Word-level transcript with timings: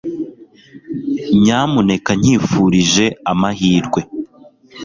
nyamuneka 1.41 2.11
nyifurije 2.21 3.05
amahirwe 3.31 4.01